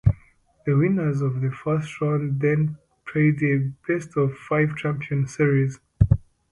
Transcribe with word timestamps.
The 0.65 0.73
winners 0.75 1.21
of 1.21 1.41
the 1.41 1.51
first 1.51 2.01
round 2.01 2.39
then 2.41 2.79
played 3.05 3.43
a 3.43 3.59
best-of-five 3.87 4.75
championship 4.75 5.27
series. 5.29 5.79